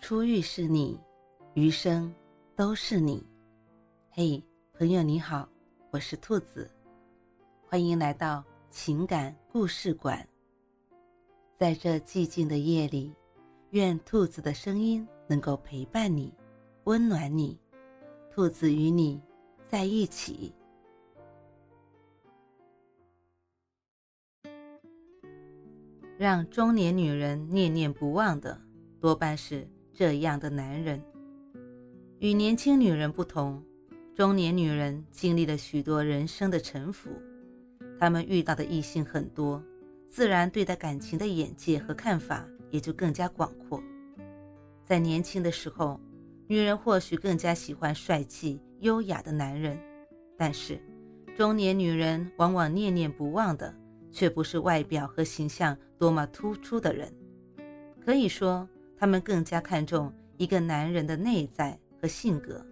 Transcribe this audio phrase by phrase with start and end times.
[0.00, 0.98] 初遇是你，
[1.52, 2.12] 余生
[2.56, 3.22] 都是你。
[4.08, 4.42] 嘿，
[4.72, 5.46] 朋友你好，
[5.90, 6.68] 我是兔子，
[7.68, 10.26] 欢迎来到情感故事馆。
[11.54, 13.14] 在这寂静的夜里，
[13.70, 16.32] 愿兔子的声音能够陪伴你，
[16.84, 17.60] 温暖你。
[18.32, 19.20] 兔子与你
[19.66, 20.52] 在一起。
[26.16, 28.58] 让中年女人念念不忘的，
[28.98, 31.02] 多半是这样的男人。
[32.18, 33.62] 与年轻女人不同，
[34.14, 37.10] 中年女人经历了许多人生的沉浮，
[37.98, 39.62] 她们遇到的异性很多，
[40.08, 43.82] 自然对待感情的眼界和看法也就更加广阔。
[44.84, 46.00] 在年轻的时候，
[46.46, 49.78] 女人或许更加喜欢帅气优雅的男人，
[50.36, 50.80] 但是
[51.36, 53.74] 中年女人往往念念不忘的。
[54.12, 57.08] 却不是外表和形象多么突出的人，
[58.04, 58.68] 可以说，
[59.00, 62.64] 他们更加看重一个男人的内在和性格。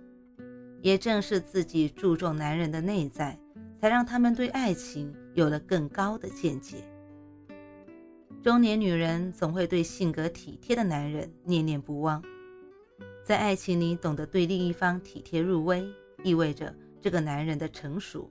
[0.82, 3.36] 也正是自己注重男人的内在，
[3.80, 6.84] 才让他们对爱情有了更高的见解。
[8.42, 12.22] 中年女人总会对性格体贴的男人念念不忘，
[13.24, 15.84] 在爱情里懂得对另一方体贴入微，
[16.22, 18.30] 意味着这个男人的成熟。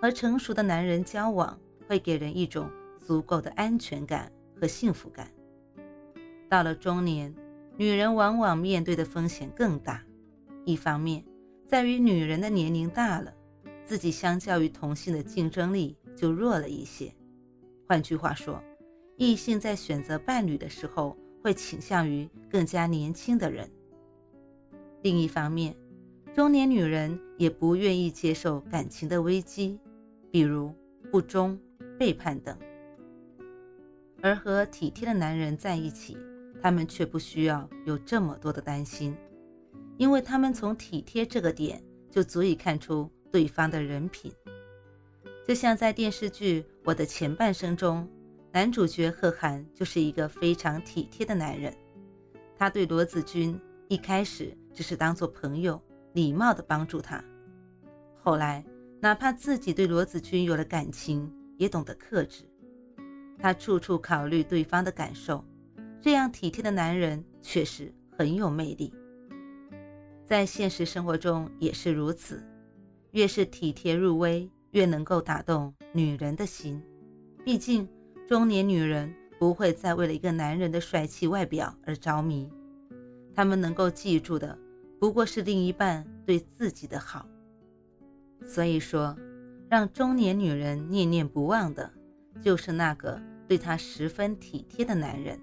[0.00, 1.58] 和成熟的男人交往。
[1.88, 5.26] 会给人一种足够的安全感和幸福感。
[6.48, 7.34] 到了中年，
[7.76, 10.02] 女人往往面对的风险更大。
[10.64, 11.24] 一方面，
[11.66, 13.32] 在于女人的年龄大了，
[13.84, 17.12] 自己相较于同性的竞争力就弱了一些。
[17.86, 18.62] 换句话说，
[19.16, 23.70] 异性在选择伴侣的时候会倾向于更加年轻的人。
[25.02, 25.76] 另一方面，
[26.34, 29.78] 中年女人也不愿意接受感情的危机，
[30.30, 30.74] 比如
[31.10, 31.58] 不忠。
[31.98, 32.56] 背叛等，
[34.22, 36.16] 而和体贴的男人在一起，
[36.62, 39.16] 他们却不需要有这么多的担心，
[39.96, 44.32] 因为他们从体贴这个点就足以看出对方的人品。
[45.46, 48.08] 就像在电视剧《我的前半生》中，
[48.52, 51.74] 男主角贺涵就是一个非常体贴的男人，
[52.56, 53.58] 他对罗子君
[53.88, 55.80] 一开始只是当做朋友，
[56.12, 57.22] 礼貌的帮助他，
[58.22, 58.64] 后来
[59.00, 61.32] 哪怕自己对罗子君有了感情。
[61.58, 62.44] 也懂得克制，
[63.36, 65.44] 他处处考虑对方的感受，
[66.00, 68.92] 这样体贴的男人确实很有魅力。
[70.24, 72.42] 在现实生活中也是如此，
[73.12, 76.82] 越是体贴入微，越能够打动女人的心。
[77.44, 77.88] 毕竟
[78.26, 82.50] 中年女人不会再为了一个男人的帅气外表而着迷，
[83.34, 84.58] 她们能够记住的
[85.00, 87.26] 不过是另一半对自己的好。
[88.44, 89.16] 所以说。
[89.70, 91.92] 让中年女人念念不忘的，
[92.40, 95.38] 就是那个对她十分体贴的男人。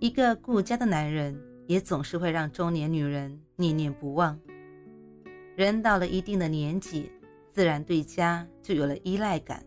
[0.00, 4.40] 一个顾家的男人，也总是会让中年女人念念不忘。
[5.54, 7.12] 人到了一定的年纪，
[7.50, 9.62] 自然对家就有了依赖感。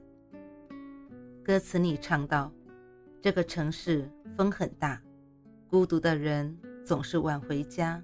[1.43, 2.51] 歌词里唱道
[3.21, 4.99] ：“这个城市风很大，
[5.69, 8.01] 孤独的人总是晚回家。”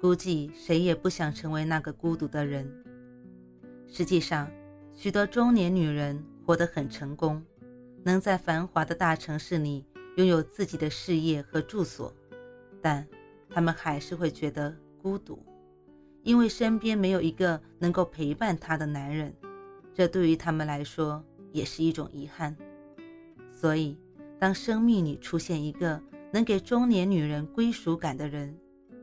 [0.00, 2.72] 估计谁也不想成为那个孤独的人。
[3.88, 4.48] 实际上，
[4.94, 7.44] 许多中年女人活得很成功，
[8.04, 9.84] 能在繁华的大城市里
[10.16, 12.14] 拥有自己的事业和住所，
[12.80, 13.06] 但
[13.48, 15.44] 他们还是会觉得孤独，
[16.22, 19.34] 因为身边没有一个能够陪伴她的男人，
[19.94, 22.56] 这对于他们来说也是一种遗憾。
[23.50, 23.98] 所以，
[24.38, 26.00] 当生命里出现一个
[26.32, 28.56] 能给中年女人归属感的人，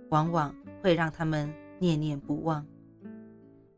[0.09, 2.65] 往往会让他们念念不忘。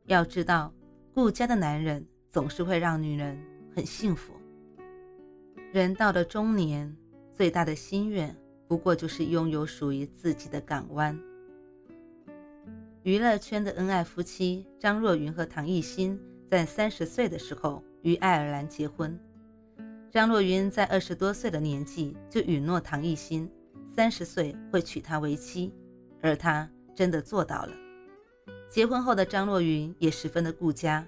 [0.05, 0.73] 要知道。
[1.13, 3.37] 顾家的男人总是会让女人
[3.75, 4.31] 很幸福。
[5.73, 6.95] 人到了中年，
[7.41, 8.37] 最大的心愿
[8.67, 11.19] 不过就是拥有属于自己的港湾。
[13.01, 19.19] 娱乐圈的恩爱夫妻张若昀和唐艺昕在三十岁的时候与爱尔兰结婚。
[20.11, 23.49] 张若昀在二十多岁的年纪就允诺唐艺昕，
[23.91, 25.73] 三十岁会娶她为妻，
[26.21, 27.73] 而他真的做到了。
[28.69, 31.03] 结婚后的张若昀也十分的顾家，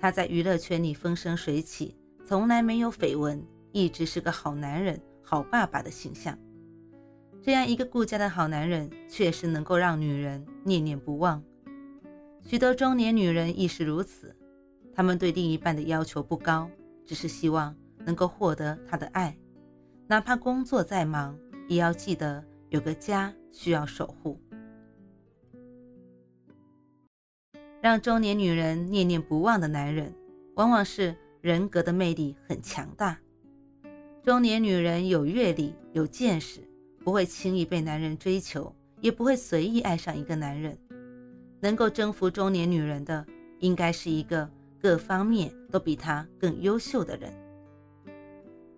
[0.00, 1.94] 他在娱乐圈里风生水起，
[2.24, 3.40] 从来没有绯闻，
[3.70, 6.38] 一直是个好男人、好爸爸的形象。
[7.40, 11.42] 这样一个顾家的好男人，确实能够让女人念念不忘。
[12.40, 14.36] 许多中年女人亦是如此，
[14.94, 16.70] 她们对另一半的要求不高，
[17.06, 17.74] 只是希望
[18.04, 19.36] 能够获得他的爱，
[20.06, 24.40] 哪怕工作再忙，也要记得有个家需要守护。
[27.80, 30.14] 让中年女人念念不忘的男人，
[30.54, 33.18] 往往是人格的魅力很强大。
[34.24, 36.60] 中年女人有阅历、有见识，
[37.02, 40.78] 不会轻易被男人追求，也不会随意爱上一个男人。
[41.58, 43.26] 能够征服中年女人的，
[43.58, 44.48] 应该是一个
[44.80, 47.32] 各方面都比她更优秀的人。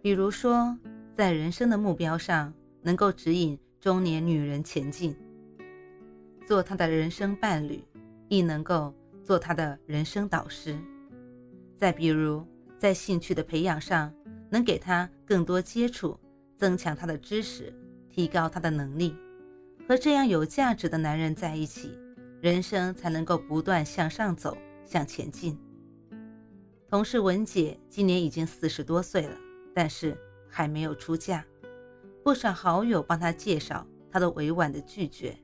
[0.01, 0.75] 比如说，
[1.13, 2.51] 在人生的目标上，
[2.81, 5.15] 能够指引中年女人前进，
[6.47, 7.85] 做她的人生伴侣，
[8.29, 10.75] 亦能够做她的人生导师。
[11.77, 12.47] 再比如，
[12.79, 14.11] 在兴趣的培养上，
[14.55, 16.17] 能给他更多接触，
[16.57, 17.75] 增强他的知识，
[18.09, 19.17] 提高他的能力。
[19.89, 21.99] 和这样有价值的男人在一起。
[22.41, 25.59] 人生才能够不断向上走，向前进。
[26.89, 29.35] 同事文姐今年已经四十多岁了，
[29.75, 30.15] 但是
[30.47, 31.45] 还没有出嫁。
[32.23, 35.35] 不少好友帮她介绍，她都委婉的拒绝。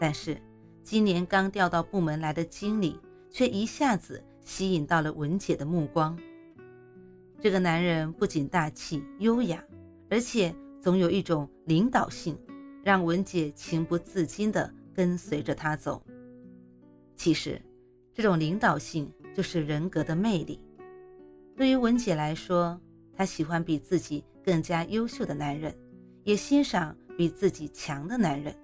[0.00, 0.40] 但是
[0.82, 2.98] 今年刚调到部门来的经理，
[3.30, 6.18] 却一下子吸引到了文姐的目光。
[7.42, 9.60] 这个男人不仅大气优雅，
[10.08, 12.38] 而且总有一种领导性，
[12.84, 16.00] 让文姐情不自禁地跟随着他走。
[17.16, 17.60] 其实，
[18.14, 20.60] 这种领导性就是人格的魅力。
[21.56, 22.80] 对于文姐来说，
[23.12, 25.74] 她喜欢比自己更加优秀的男人，
[26.22, 28.54] 也欣赏比自己强的男人，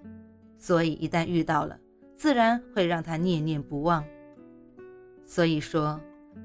[0.57, 1.77] 所以一旦遇到了，
[2.15, 4.01] 自然会让她念念不忘。
[5.25, 5.99] 所以说，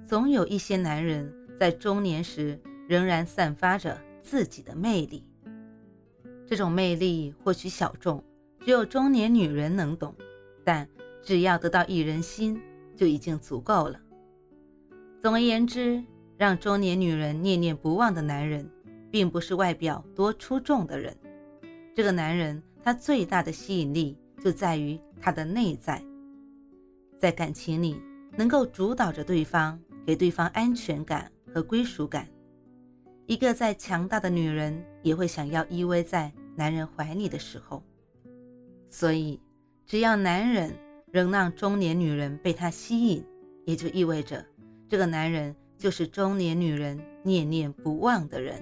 [0.04, 5.24] 总有一些男人在中年时仍然散发着自己的魅力。
[6.46, 8.22] 这种魅力或许小众，
[8.60, 10.14] 只有中年女人能懂，
[10.64, 10.88] 但。
[11.26, 12.60] 只要得到一人心，
[12.94, 13.98] 就已经足够了。
[15.22, 16.04] 总而言之，
[16.36, 18.68] 让中年女人念念不忘的男人，
[19.10, 21.16] 并不是外表多出众的人。
[21.94, 26.04] 这个男人，他最大的吸引力就在于他的内在，
[27.18, 27.98] 在感情里
[28.36, 32.28] 能够主导着对方，给对方安全感和归属感。
[33.26, 37.80] 一个再强大的女人，也会想要依偎在男人怀里的时候。
[38.90, 39.40] 所以，
[39.86, 40.76] 只要男人。
[41.14, 43.24] 仍让中年女人被他吸引，
[43.66, 44.44] 也就意味着
[44.88, 48.60] 这个男人就是中年女人念念不忘的人。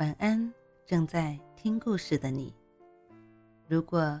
[0.00, 0.52] 晚安，
[0.84, 2.54] 正在听故事的你。
[3.66, 4.20] 如果